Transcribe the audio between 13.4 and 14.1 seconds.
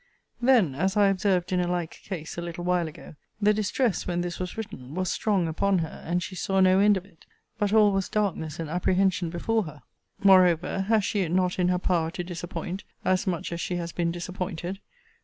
as she has